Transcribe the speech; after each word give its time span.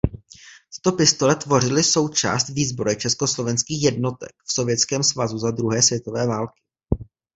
Tyto 0.75 0.91
pistole 0.93 1.35
tvořily 1.35 1.83
součást 1.83 2.49
výzbroje 2.49 2.95
československých 2.95 3.83
jednotek 3.83 4.31
v 4.45 4.53
Sovětském 4.53 5.03
svazu 5.03 5.37
za 5.37 5.51
druhé 5.51 5.81
světové 5.81 6.27
války. 6.27 6.61